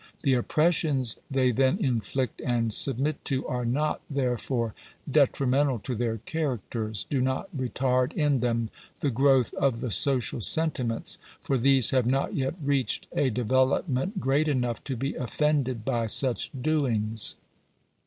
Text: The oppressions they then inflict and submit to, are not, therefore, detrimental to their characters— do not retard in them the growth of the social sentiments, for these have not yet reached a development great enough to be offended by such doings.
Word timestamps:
The 0.23 0.33
oppressions 0.33 1.17
they 1.29 1.51
then 1.51 1.77
inflict 1.77 2.41
and 2.43 2.73
submit 2.73 3.23
to, 3.25 3.45
are 3.47 3.65
not, 3.67 4.01
therefore, 4.09 4.73
detrimental 5.07 5.77
to 5.77 5.93
their 5.93 6.17
characters— 6.17 7.05
do 7.11 7.21
not 7.21 7.55
retard 7.55 8.11
in 8.13 8.39
them 8.39 8.71
the 9.01 9.11
growth 9.11 9.53
of 9.53 9.79
the 9.79 9.91
social 9.91 10.41
sentiments, 10.41 11.19
for 11.39 11.55
these 11.55 11.91
have 11.91 12.07
not 12.07 12.33
yet 12.33 12.55
reached 12.63 13.05
a 13.15 13.29
development 13.29 14.19
great 14.19 14.47
enough 14.47 14.83
to 14.85 14.95
be 14.95 15.13
offended 15.13 15.85
by 15.85 16.07
such 16.07 16.49
doings. 16.59 17.35